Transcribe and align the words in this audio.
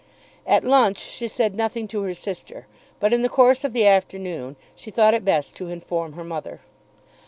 At 0.47 0.63
lunch 0.63 0.97
she 0.97 1.27
said 1.27 1.53
nothing 1.53 1.87
to 1.89 2.01
her 2.01 2.15
sister, 2.15 2.65
but 2.99 3.13
in 3.13 3.21
the 3.21 3.29
course 3.29 3.63
of 3.63 3.71
the 3.71 3.85
afternoon 3.85 4.55
she 4.75 4.89
thought 4.89 5.13
it 5.13 5.23
best 5.23 5.55
to 5.57 5.69
inform 5.69 6.13
her 6.13 6.23
mother. 6.23 6.61